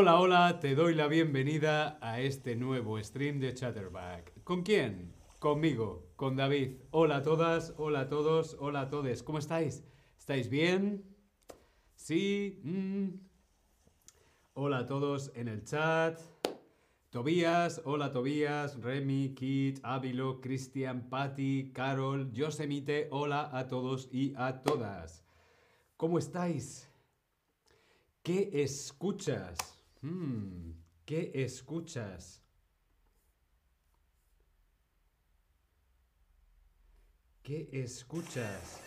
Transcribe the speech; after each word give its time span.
Hola, 0.00 0.20
hola, 0.20 0.60
te 0.60 0.76
doy 0.76 0.94
la 0.94 1.08
bienvenida 1.08 1.98
a 2.00 2.20
este 2.20 2.54
nuevo 2.54 3.02
stream 3.02 3.40
de 3.40 3.52
Chatterback. 3.52 4.44
¿Con 4.44 4.62
quién? 4.62 5.12
Conmigo, 5.40 6.12
con 6.14 6.36
David. 6.36 6.76
Hola 6.92 7.16
a 7.16 7.22
todas, 7.22 7.74
hola 7.78 8.02
a 8.02 8.08
todos, 8.08 8.56
hola 8.60 8.82
a 8.82 8.90
todos. 8.90 9.24
¿Cómo 9.24 9.40
estáis? 9.40 9.82
¿Estáis 10.16 10.48
bien? 10.48 11.04
Sí. 11.96 12.60
mm. 12.62 13.08
Hola 14.54 14.78
a 14.78 14.86
todos 14.86 15.32
en 15.34 15.48
el 15.48 15.64
chat. 15.64 16.20
Tobías, 17.10 17.82
hola 17.84 18.12
Tobías, 18.12 18.80
Remy, 18.80 19.34
Kit, 19.34 19.80
Ávilo, 19.82 20.40
Cristian, 20.40 21.08
Patti, 21.10 21.72
Carol, 21.74 22.30
Yosemite, 22.30 23.08
hola 23.10 23.50
a 23.52 23.66
todos 23.66 24.08
y 24.12 24.32
a 24.36 24.62
todas. 24.62 25.24
¿Cómo 25.96 26.20
estáis? 26.20 26.88
¿Qué 28.22 28.48
escuchas? 28.52 29.77
Hmm, 30.02 30.72
¿Qué 31.04 31.30
escuchas? 31.34 32.42
¿Qué 37.42 37.68
escuchas? 37.72 38.80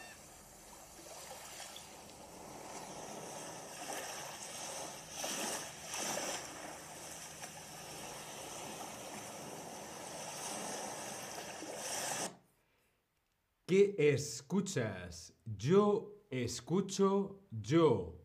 ¿Qué 13.66 13.96
escuchas? 13.98 15.34
Yo 15.46 16.14
escucho, 16.30 17.42
yo 17.52 18.20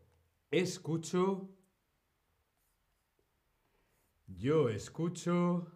escucho, 0.51 1.49
yo 4.37 4.69
escucho. 4.69 5.67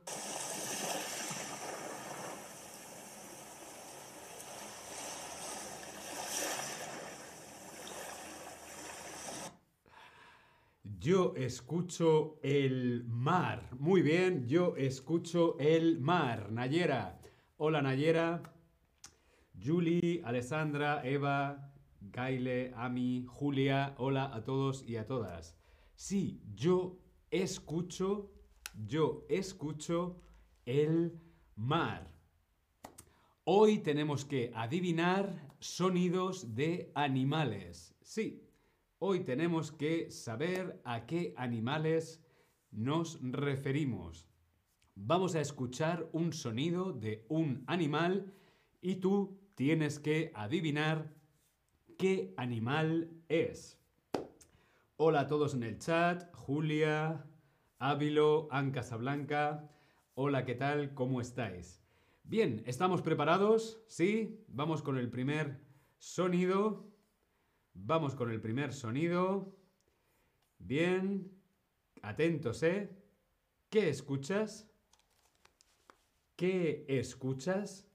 Yo 10.84 11.34
escucho 11.36 12.40
el 12.44 13.04
mar. 13.06 13.70
Muy 13.80 14.04
bien, 14.04 14.48
yo 14.48 14.76
escucho 14.78 15.58
el 15.60 16.00
mar. 16.00 16.52
Nayera. 16.52 17.20
Hola 17.58 17.82
Nayera. 17.82 18.44
Julie, 19.60 20.22
Alessandra, 20.24 21.02
Eva, 21.04 21.72
Gaile, 22.00 22.72
Ami, 22.76 23.26
Julia, 23.28 23.94
hola 23.98 24.34
a 24.34 24.44
todos 24.44 24.84
y 24.88 24.98
a 24.98 25.06
todas. 25.06 25.56
Sí, 25.96 26.42
yo 26.54 27.00
escucho, 27.30 28.32
yo 28.74 29.26
escucho 29.30 30.20
el 30.66 31.20
mar. 31.56 32.08
Hoy 33.44 33.80
tenemos 33.80 34.26
que 34.26 34.52
adivinar 34.56 35.56
sonidos 35.60 36.56
de 36.56 36.92
animales. 36.96 37.96
Sí, 38.02 38.44
hoy 39.00 39.22
tenemos 39.22 39.72
que 39.72 40.12
saber 40.12 40.82
a 40.84 41.06
qué 41.06 41.34
animales 41.38 42.22
nos 42.72 43.20
referimos. 43.22 44.28
Vamos 44.96 45.36
a 45.36 45.42
escuchar 45.42 46.08
un 46.12 46.34
sonido 46.34 46.92
de 46.92 47.26
un 47.30 47.64
animal 47.68 48.34
y 48.82 48.96
tú 48.96 49.40
tienes 49.56 50.00
que 50.00 50.32
adivinar 50.36 51.14
qué 51.98 52.34
animal 52.38 53.10
es. 53.30 53.78
Hola 54.98 55.22
a 55.22 55.28
todos 55.28 55.56
en 55.56 55.64
el 55.64 55.80
chat, 55.80 56.32
Julia, 56.36 57.26
Ávilo, 57.84 58.48
Ann 58.52 58.70
Casablanca. 58.70 59.68
Hola, 60.14 60.46
¿qué 60.46 60.54
tal? 60.54 60.94
¿Cómo 60.94 61.20
estáis? 61.20 61.82
Bien, 62.24 62.62
¿estamos 62.68 63.02
preparados? 63.02 63.84
¿Sí? 63.88 64.46
Vamos 64.50 64.84
con 64.84 65.00
el 65.00 65.10
primer 65.10 65.60
sonido. 65.98 66.86
Vamos 67.74 68.14
con 68.14 68.30
el 68.30 68.40
primer 68.40 68.72
sonido. 68.72 69.58
Bien. 70.60 71.32
Atentos, 72.04 72.62
¿eh? 72.62 72.96
¿Qué 73.72 73.90
escuchas? 73.90 74.70
¿Qué 76.36 76.86
escuchas? 76.88 77.91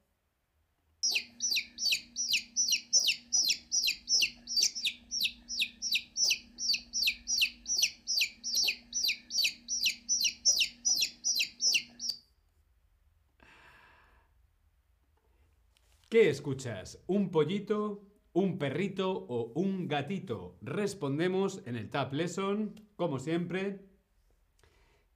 ¿Qué 16.17 16.31
escuchas? 16.31 17.05
¿Un 17.09 17.31
pollito, 17.31 18.03
un 18.33 18.57
perrito 18.57 19.27
o 19.29 19.53
un 19.55 19.87
gatito? 19.87 20.57
Respondemos 20.63 21.61
en 21.67 21.77
el 21.77 21.91
Tab 21.91 22.15
Lesson, 22.15 22.81
como 22.97 23.19
siempre. 23.19 23.85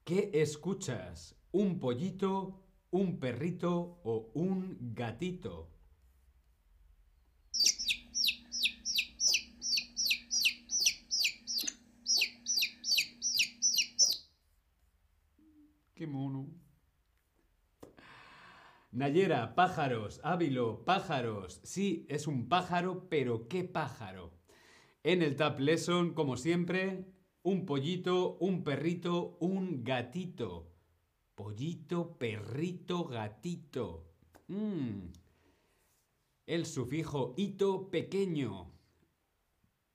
¿Qué 0.05 0.31
escuchas? 0.35 1.37
¿Un 1.53 1.81
pollito, 1.81 2.61
un 2.91 3.19
perrito 3.19 4.03
o 4.05 4.31
un 4.35 4.77
gatito? 4.95 5.71
¡Qué 15.95 16.07
mono! 16.07 16.70
Nayera, 18.93 19.55
pájaros, 19.55 20.21
Ávilo, 20.25 20.85
pájaros. 20.85 21.61
Sí, 21.63 22.07
es 22.09 22.27
un 22.27 22.49
pájaro, 22.49 23.09
pero 23.09 23.47
¿qué 23.47 23.63
pájaro? 23.63 24.33
En 25.05 25.23
el 25.23 25.37
Tab 25.37 25.61
Lesson, 25.61 26.13
como 26.13 26.37
siempre, 26.37 27.05
un 27.43 27.67
pollito, 27.67 28.37
un 28.41 28.65
perrito, 28.65 29.37
un 29.39 29.85
gatito. 29.85 30.73
Pollito, 31.37 32.19
perrito, 32.19 33.05
gatito. 33.05 34.11
Mm. 34.49 35.13
El 36.47 36.67
sufijo 36.67 37.35
ito 37.37 37.91
pequeño. 37.91 38.73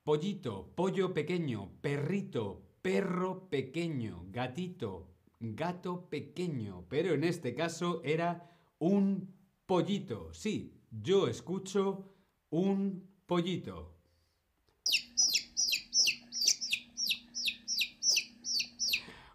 Pollito, 0.03 0.71
pollo 0.73 1.13
pequeño, 1.13 1.69
perrito, 1.81 2.63
perro 2.81 3.49
pequeño, 3.49 4.25
gatito, 4.29 5.09
gato 5.41 6.09
pequeño. 6.09 6.85
Pero 6.87 7.13
en 7.13 7.25
este 7.25 7.53
caso 7.55 8.01
era 8.05 8.54
un 8.79 9.33
pollito. 9.65 10.33
Sí, 10.33 10.81
yo 10.91 11.27
escucho 11.27 12.15
un 12.49 13.09
pollito. 13.25 13.95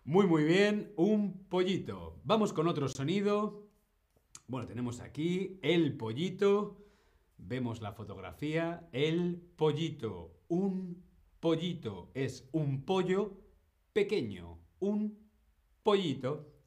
Muy, 0.04 0.26
muy 0.26 0.42
bien, 0.42 0.92
un 0.96 1.46
pollito. 1.48 2.20
Vamos 2.24 2.52
con 2.52 2.66
otro 2.66 2.88
sonido. 2.88 3.68
Bueno, 4.48 4.66
tenemos 4.66 5.00
aquí 5.00 5.60
el 5.62 5.96
pollito. 5.96 6.84
Vemos 7.38 7.80
la 7.80 7.92
fotografía. 7.92 8.88
El 8.92 9.40
pollito. 9.56 10.40
Un 10.48 11.04
pollito 11.38 12.10
es 12.14 12.48
un 12.50 12.84
pollo 12.84 13.38
pequeño. 13.92 14.58
Un 14.80 15.30
pollito. 15.84 16.59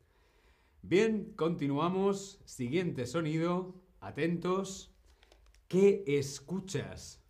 Bien, 0.83 1.33
continuamos. 1.35 2.39
Siguiente 2.45 3.05
sonido. 3.07 3.73
Atentos. 4.01 4.93
¿Qué 5.67 6.03
escuchas? 6.07 7.21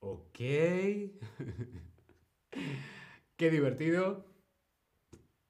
Ok. 0.00 0.38
Qué 3.36 3.50
divertido. 3.50 4.24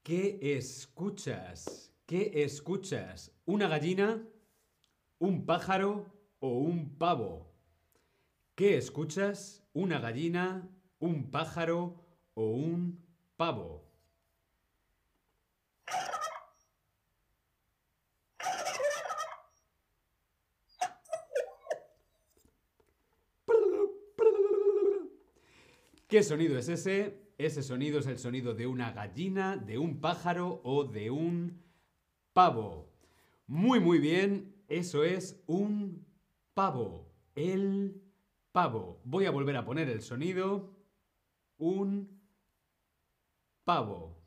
¿Qué 0.02 0.38
escuchas? 0.56 1.92
¿Qué 2.06 2.42
escuchas? 2.42 3.30
¿Una 3.44 3.68
gallina? 3.68 4.26
¿Un 5.18 5.44
pájaro 5.44 6.06
o 6.40 6.60
un 6.60 6.96
pavo? 6.96 7.52
¿Qué 8.54 8.78
escuchas? 8.78 9.62
¿Una 9.74 9.98
gallina? 9.98 10.66
¿Un 10.98 11.30
pájaro 11.30 12.06
o 12.32 12.46
un 12.52 13.04
pavo? 13.36 13.84
¿Qué 26.08 26.22
sonido 26.22 26.56
es 26.58 26.68
ese? 26.68 27.23
Ese 27.36 27.62
sonido 27.62 27.98
es 27.98 28.06
el 28.06 28.18
sonido 28.18 28.54
de 28.54 28.66
una 28.66 28.92
gallina, 28.92 29.56
de 29.56 29.78
un 29.78 30.00
pájaro 30.00 30.60
o 30.62 30.84
de 30.84 31.10
un 31.10 31.62
pavo. 32.32 32.92
Muy, 33.46 33.80
muy 33.80 33.98
bien. 33.98 34.54
Eso 34.68 35.02
es 35.02 35.42
un 35.46 36.06
pavo. 36.54 37.12
El 37.34 38.00
pavo. 38.52 39.00
Voy 39.04 39.26
a 39.26 39.32
volver 39.32 39.56
a 39.56 39.64
poner 39.64 39.88
el 39.88 40.00
sonido. 40.00 40.76
Un 41.58 42.20
pavo. 43.64 44.24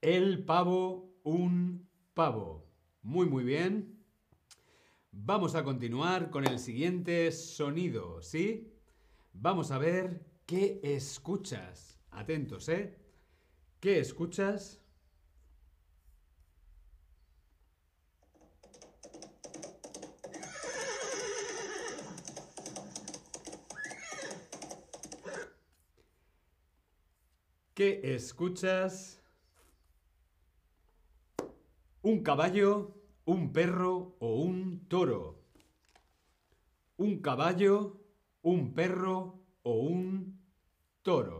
El 0.00 0.44
pavo, 0.46 1.09
un 1.24 1.88
pavo. 2.14 2.66
Muy, 3.02 3.26
muy 3.26 3.44
bien. 3.44 3.98
Vamos 5.12 5.54
a 5.54 5.64
continuar 5.64 6.30
con 6.30 6.46
el 6.46 6.58
siguiente 6.58 7.32
sonido, 7.32 8.22
¿sí? 8.22 8.72
Vamos 9.32 9.70
a 9.70 9.78
ver 9.78 10.24
qué 10.46 10.80
escuchas. 10.82 12.00
Atentos, 12.10 12.68
¿eh? 12.68 12.96
¿Qué 13.80 13.98
escuchas? 13.98 14.80
¿Qué 27.74 28.14
escuchas? 28.14 29.19
Un 32.10 32.24
caballo, 32.24 32.72
un 33.26 33.52
perro 33.52 34.16
o 34.18 34.42
un 34.42 34.88
toro. 34.88 35.44
Un 36.96 37.20
caballo, 37.20 38.00
un 38.42 38.74
perro 38.74 39.18
o 39.62 39.72
un 39.74 40.34
toro. 41.02 41.38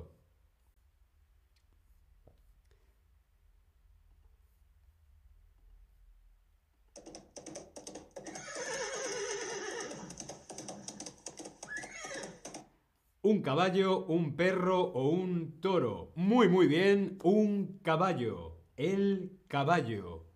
Un 13.22 13.42
caballo, 13.42 14.06
un 14.06 14.36
perro 14.36 14.80
o 14.82 15.08
un 15.10 15.60
toro. 15.60 16.12
Muy, 16.14 16.48
muy 16.48 16.68
bien. 16.68 17.18
Un 17.24 17.80
caballo. 17.82 18.62
El 18.76 19.40
caballo 19.48 20.29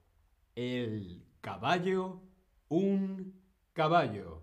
el 0.55 1.25
caballo, 1.41 2.23
un 2.69 3.35
caballo. 3.73 4.43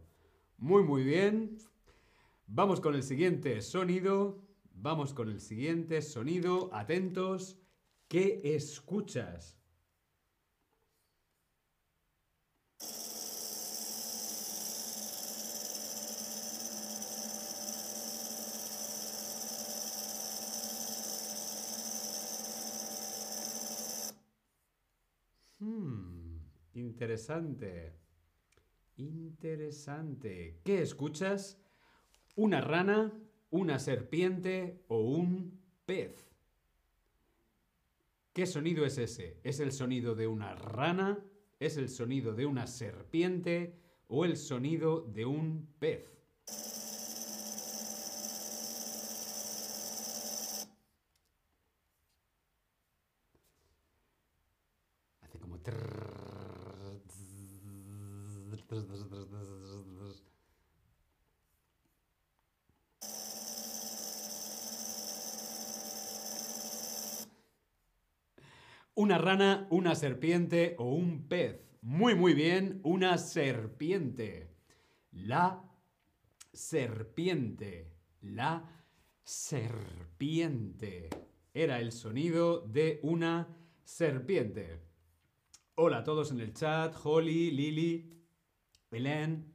Muy, 0.57 0.83
muy 0.83 1.03
bien. 1.03 1.57
Vamos 2.47 2.81
con 2.81 2.95
el 2.95 3.03
siguiente 3.03 3.61
sonido. 3.61 4.41
Vamos 4.73 5.13
con 5.13 5.29
el 5.29 5.39
siguiente 5.39 6.01
sonido. 6.01 6.69
Atentos. 6.73 7.57
¿Qué 8.07 8.41
escuchas? 8.43 9.60
Interesante. 26.81 27.93
Interesante. 28.97 30.59
¿Qué 30.63 30.81
escuchas? 30.81 31.59
¿Una 32.35 32.59
rana, 32.59 33.13
una 33.51 33.77
serpiente 33.77 34.83
o 34.87 35.01
un 35.01 35.59
pez? 35.85 36.27
¿Qué 38.33 38.47
sonido 38.47 38.83
es 38.83 38.97
ese? 38.97 39.37
¿Es 39.43 39.59
el 39.59 39.71
sonido 39.71 40.15
de 40.15 40.25
una 40.25 40.55
rana? 40.55 41.23
¿Es 41.59 41.77
el 41.77 41.87
sonido 41.87 42.33
de 42.33 42.47
una 42.47 42.65
serpiente? 42.65 43.75
¿O 44.07 44.25
el 44.25 44.35
sonido 44.35 45.01
de 45.01 45.25
un 45.25 45.67
pez? 45.77 46.17
Hace 55.21 55.37
como... 55.39 55.59
Una 68.95 69.17
rana, 69.17 69.67
una 69.71 69.93
serpiente 69.95 70.75
o 70.79 70.85
un 70.85 71.27
pez. 71.27 71.59
Muy, 71.81 72.15
muy 72.15 72.33
bien, 72.33 72.79
una 72.83 73.17
serpiente. 73.17 74.55
La 75.11 75.69
serpiente. 76.53 77.91
La 78.21 78.69
serpiente. 79.21 81.09
Era 81.53 81.81
el 81.81 81.91
sonido 81.91 82.61
de 82.61 83.01
una 83.03 83.49
serpiente. 83.83 84.79
Hola 85.75 85.97
a 85.97 86.03
todos 86.05 86.31
en 86.31 86.39
el 86.39 86.53
chat, 86.53 86.95
Holly, 87.03 87.51
Lily, 87.51 88.20
Belén. 88.91 89.49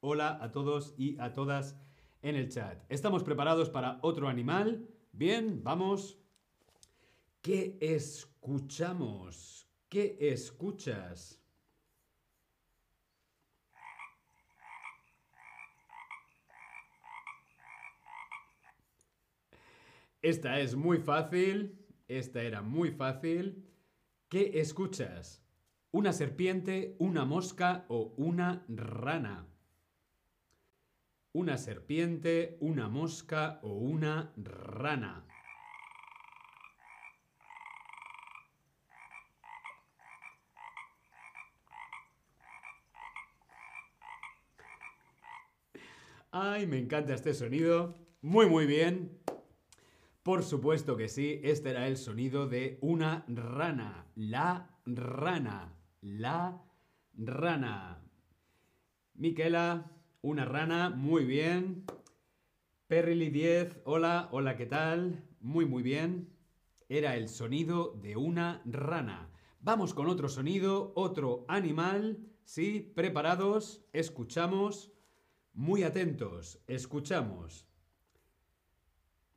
Hola 0.00 0.38
a 0.42 0.52
todos 0.52 0.94
y 0.98 1.18
a 1.18 1.32
todas 1.32 1.74
en 2.20 2.36
el 2.36 2.50
chat. 2.50 2.84
¿Estamos 2.90 3.24
preparados 3.24 3.70
para 3.70 3.98
otro 4.02 4.28
animal? 4.28 4.86
Bien, 5.10 5.64
vamos. 5.64 6.18
¿Qué 7.40 7.78
escuchamos? 7.80 9.66
¿Qué 9.88 10.18
escuchas? 10.20 11.40
Esta 20.20 20.60
es 20.60 20.74
muy 20.74 20.98
fácil. 20.98 21.78
Esta 22.06 22.42
era 22.42 22.60
muy 22.60 22.90
fácil. 22.90 23.66
¿Qué 24.28 24.60
escuchas? 24.60 25.43
¿Una 25.94 26.12
serpiente, 26.12 26.96
una 26.98 27.24
mosca 27.24 27.84
o 27.86 28.14
una 28.16 28.64
rana? 28.66 29.46
Una 31.32 31.56
serpiente, 31.56 32.56
una 32.58 32.88
mosca 32.88 33.60
o 33.62 33.74
una 33.74 34.32
rana. 34.36 35.24
Ay, 46.32 46.66
me 46.66 46.78
encanta 46.80 47.14
este 47.14 47.34
sonido. 47.34 47.94
Muy, 48.20 48.48
muy 48.48 48.66
bien. 48.66 49.16
Por 50.24 50.42
supuesto 50.42 50.96
que 50.96 51.08
sí, 51.08 51.40
este 51.44 51.70
era 51.70 51.86
el 51.86 51.96
sonido 51.96 52.48
de 52.48 52.78
una 52.80 53.24
rana. 53.28 54.08
La 54.16 54.76
rana. 54.84 55.73
La 56.04 56.62
rana. 57.16 57.98
Miquela, 59.14 59.90
una 60.20 60.44
rana, 60.44 60.90
muy 60.90 61.24
bien. 61.24 61.86
Perrily 62.88 63.30
10, 63.30 63.80
hola, 63.86 64.28
hola, 64.30 64.54
¿qué 64.54 64.66
tal? 64.66 65.24
Muy, 65.40 65.64
muy 65.64 65.82
bien. 65.82 66.28
Era 66.90 67.16
el 67.16 67.30
sonido 67.30 67.98
de 68.02 68.16
una 68.16 68.60
rana. 68.66 69.30
Vamos 69.60 69.94
con 69.94 70.08
otro 70.08 70.28
sonido, 70.28 70.92
otro 70.94 71.46
animal. 71.48 72.18
¿Sí? 72.44 72.92
¿Preparados? 72.94 73.82
Escuchamos. 73.94 74.92
Muy 75.54 75.84
atentos, 75.84 76.60
escuchamos. 76.66 77.66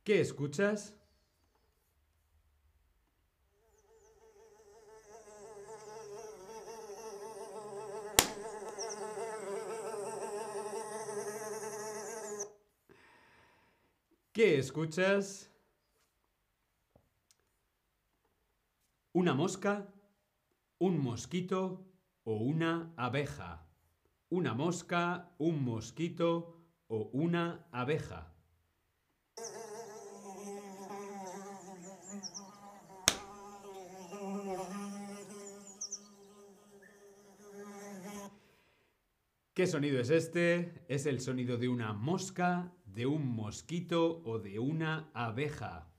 ¿Qué 0.04 0.20
escuchas? 0.20 0.94
¿Qué 14.38 14.56
escuchas? 14.56 15.50
¿Una 19.12 19.34
mosca? 19.34 19.92
¿Un 20.78 21.00
mosquito? 21.00 21.84
¿O 22.22 22.36
una 22.36 22.92
abeja? 22.96 23.66
una 24.30 24.54
mosca, 24.54 25.34
un 25.38 25.64
mosquito 25.64 26.62
o 26.86 27.10
una 27.12 27.66
abeja. 27.72 28.37
¿Qué 39.58 39.66
sonido 39.66 39.98
es 39.98 40.10
este? 40.10 40.84
Es 40.86 41.04
el 41.04 41.18
sonido 41.18 41.58
de 41.58 41.68
una 41.68 41.92
mosca, 41.92 42.72
de 42.86 43.06
un 43.06 43.26
mosquito 43.26 44.22
o 44.24 44.38
de 44.38 44.60
una 44.60 45.10
abeja. 45.14 45.90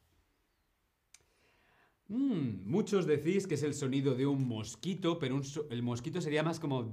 Mm, 2.08 2.64
muchos 2.64 3.06
decís 3.06 3.48
que 3.48 3.56
es 3.56 3.64
el 3.64 3.74
sonido 3.74 4.16
de 4.16 4.26
un 4.28 4.48
mosquito, 4.48 5.20
pero 5.20 5.42
el 5.72 5.84
mosquito 5.84 6.22
sería 6.22 6.42
más 6.42 6.58
como... 6.58 6.90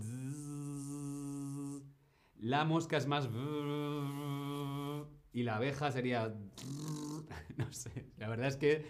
La 2.41 2.65
mosca 2.65 2.97
es 2.97 3.07
más... 3.07 3.29
Y 5.33 5.45
la 5.45 5.59
abeja 5.59 5.93
sería... 5.93 6.35
No 7.59 7.73
sé, 7.73 8.09
la 8.17 8.29
verdad 8.29 8.49
es 8.49 8.57
que 8.57 8.87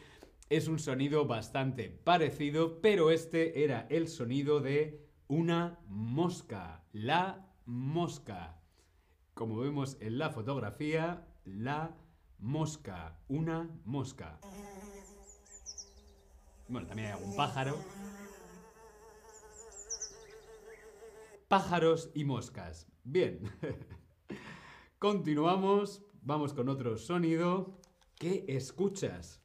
es 0.48 0.66
un 0.66 0.78
sonido 0.78 1.26
bastante 1.26 1.90
parecido, 1.90 2.80
pero 2.80 3.10
este 3.10 3.64
era 3.64 3.86
el 3.90 4.08
sonido 4.08 4.60
de 4.60 5.06
una 5.28 5.78
mosca. 5.86 6.82
La 6.94 7.45
mosca. 7.66 8.60
Como 9.34 9.58
vemos 9.58 9.98
en 10.00 10.18
la 10.18 10.30
fotografía, 10.30 11.26
la 11.44 11.96
mosca. 12.38 13.18
Una 13.28 13.68
mosca. 13.84 14.40
Bueno, 16.68 16.86
también 16.86 17.08
hay 17.08 17.14
algún 17.14 17.36
pájaro. 17.36 17.76
Pájaros 21.48 22.10
y 22.14 22.24
moscas. 22.24 22.86
Bien. 23.04 23.40
Continuamos. 24.98 26.02
Vamos 26.22 26.54
con 26.54 26.68
otro 26.68 26.96
sonido. 26.96 27.78
¿Qué 28.16 28.44
escuchas? 28.48 29.40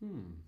Hmm. 0.00 0.43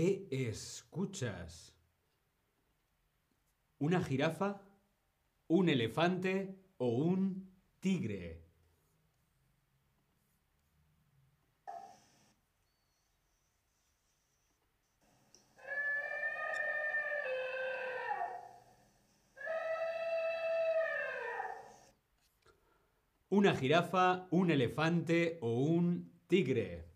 ¿Qué 0.00 0.26
escuchas? 0.30 1.76
¿Una 3.78 4.02
jirafa? 4.02 4.62
¿Un 5.46 5.68
elefante? 5.68 6.56
¿O 6.78 6.88
un 6.88 7.52
tigre? 7.80 8.42
¿Una 23.28 23.54
jirafa, 23.54 24.28
un 24.30 24.50
elefante 24.50 25.36
o 25.42 25.60
un 25.60 26.10
tigre? 26.26 26.89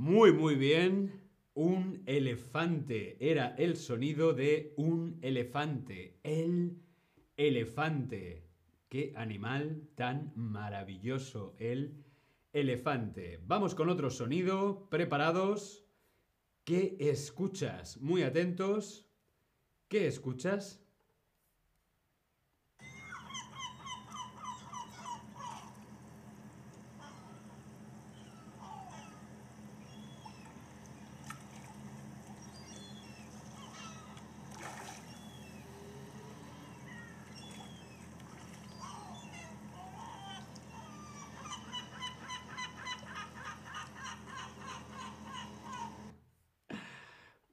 Muy, 0.00 0.32
muy 0.32 0.54
bien. 0.54 1.12
Un 1.52 2.02
elefante. 2.06 3.18
Era 3.20 3.54
el 3.58 3.76
sonido 3.76 4.32
de 4.32 4.72
un 4.78 5.18
elefante. 5.20 6.18
El 6.22 6.80
elefante. 7.36 8.48
Qué 8.88 9.12
animal 9.14 9.90
tan 9.96 10.32
maravilloso. 10.36 11.54
El 11.58 12.02
elefante. 12.54 13.40
Vamos 13.46 13.74
con 13.74 13.90
otro 13.90 14.08
sonido. 14.08 14.88
¿Preparados? 14.88 15.84
¿Qué 16.64 16.96
escuchas? 16.98 17.98
Muy 18.00 18.22
atentos. 18.22 19.06
¿Qué 19.88 20.06
escuchas? 20.06 20.82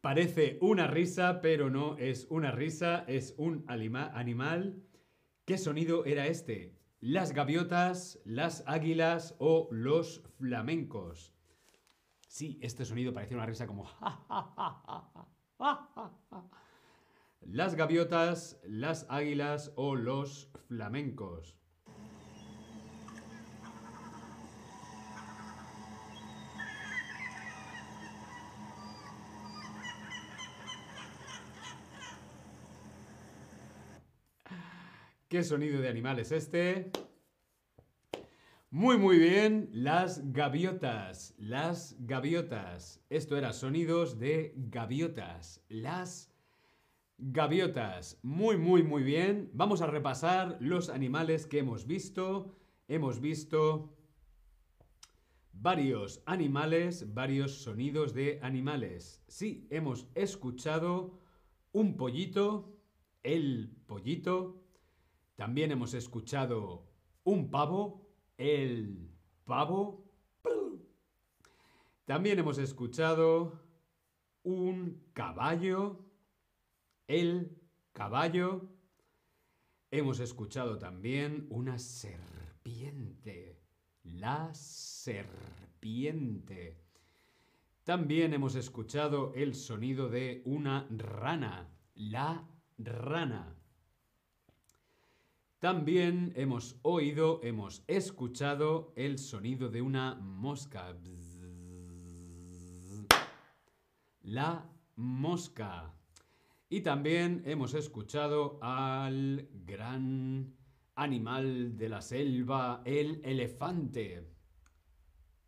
Parece 0.07 0.57
una 0.61 0.87
risa, 0.87 1.41
pero 1.41 1.69
no 1.69 1.97
es 1.97 2.27
una 2.29 2.49
risa, 2.49 3.03
es 3.09 3.35
un 3.37 3.65
animal. 3.67 4.81
¿Qué 5.43 5.57
sonido 5.57 6.05
era 6.05 6.27
este? 6.27 6.79
¿Las 7.01 7.33
gaviotas, 7.33 8.17
las 8.23 8.63
águilas 8.67 9.35
o 9.37 9.67
los 9.69 10.23
flamencos? 10.37 11.35
Sí, 12.29 12.57
este 12.61 12.85
sonido 12.85 13.11
parecía 13.11 13.35
una 13.35 13.45
risa 13.45 13.67
como... 13.67 13.83
Las 17.41 17.75
gaviotas, 17.75 18.61
las 18.63 19.05
águilas 19.09 19.73
o 19.75 19.95
los 19.95 20.49
flamencos. 20.69 21.57
¿Qué 35.29 35.43
sonido 35.43 35.81
de 35.81 35.89
animal 35.89 36.19
es 36.19 36.31
este? 36.31 36.89
Muy, 38.69 38.97
muy 38.97 39.19
bien, 39.19 39.69
las 39.73 40.31
gaviotas, 40.31 41.35
las 41.37 41.97
gaviotas. 41.99 43.03
Esto 43.09 43.35
era 43.35 43.51
sonidos 43.51 44.19
de 44.19 44.53
gaviotas, 44.55 45.65
las 45.67 46.33
gaviotas. 47.17 48.21
Muy, 48.23 48.55
muy, 48.55 48.83
muy 48.83 49.03
bien. 49.03 49.49
Vamos 49.51 49.81
a 49.81 49.87
repasar 49.87 50.55
los 50.61 50.87
animales 50.87 51.45
que 51.45 51.59
hemos 51.59 51.85
visto. 51.85 52.55
Hemos 52.87 53.19
visto 53.19 53.97
varios 55.51 56.23
animales, 56.25 57.13
varios 57.13 57.63
sonidos 57.63 58.13
de 58.13 58.39
animales. 58.41 59.21
Sí, 59.27 59.67
hemos 59.71 60.07
escuchado 60.15 61.19
un 61.73 61.97
pollito, 61.97 62.79
el 63.23 63.75
pollito, 63.87 64.63
también 65.37 65.71
hemos 65.71 65.93
escuchado 65.93 66.89
un 67.23 67.51
pavo, 67.51 68.09
el 68.37 69.07
pavo. 69.45 70.03
También 72.05 72.39
hemos 72.39 72.57
escuchado 72.57 73.61
un 74.41 74.99
caballo, 75.13 76.03
el 77.07 77.55
caballo. 77.93 78.67
Hemos 79.91 80.19
escuchado 80.19 80.79
también 80.79 81.45
una 81.51 81.77
serpiente, 81.77 83.61
la 84.03 84.51
serpiente. 84.55 85.61
También 87.83 88.33
hemos 88.33 88.55
escuchado 88.55 89.33
el 89.35 89.53
sonido 89.53 90.09
de 90.09 90.41
una 90.45 90.87
rana, 90.89 91.69
la 91.93 92.49
rana. 92.79 93.53
También 95.59 96.33
hemos 96.35 96.77
oído, 96.83 97.39
hemos 97.41 97.83
escuchado 97.87 98.93
el 98.95 99.17
sonido 99.17 99.69
de 99.69 99.81
una 99.81 100.13
mosca. 100.13 100.95
La 104.21 104.69
mosca. 104.95 105.95
Y 106.69 106.81
también 106.81 107.41
hemos 107.47 107.73
escuchado 107.73 108.59
al 108.61 109.49
gran 109.65 110.53
animal 110.93 111.75
de 111.75 111.89
la 111.89 112.01
selva, 112.01 112.83
el 112.85 113.19
elefante. 113.23 114.29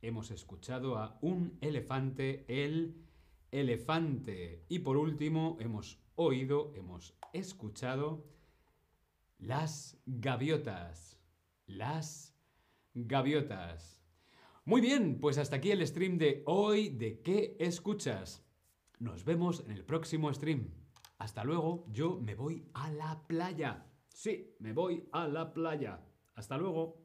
Hemos 0.02 0.32
escuchado 0.32 0.98
a 0.98 1.20
un 1.22 1.60
elefante, 1.62 2.46
el 2.48 2.96
elefante. 3.52 4.66
Y 4.70 4.80
por 4.80 4.98
último, 4.98 5.56
hemos 5.60 6.00
oído, 6.16 6.74
hemos 6.74 7.14
escuchado 7.32 8.39
las 9.40 9.98
gaviotas. 10.06 11.18
Las 11.66 12.36
gaviotas. 12.94 14.04
Muy 14.66 14.82
bien, 14.82 15.20
pues 15.20 15.38
hasta 15.38 15.56
aquí 15.56 15.72
el 15.72 15.86
stream 15.88 16.18
de 16.18 16.44
hoy 16.46 16.90
de 16.90 17.22
¿Qué 17.22 17.56
escuchas? 17.60 18.46
Nos 19.00 19.24
vemos 19.24 19.62
en 19.62 19.72
el 19.72 19.86
próximo 19.86 20.32
stream. 20.34 20.70
Hasta 21.18 21.44
luego, 21.44 21.86
yo 21.90 22.20
me 22.20 22.36
voy 22.36 22.70
a 22.74 22.92
la 22.92 23.26
playa. 23.28 23.86
Sí, 24.14 24.56
me 24.60 24.74
voy 24.74 25.08
a 25.12 25.28
la 25.28 25.54
playa. 25.54 26.02
Hasta 26.36 26.58
luego. 26.58 26.99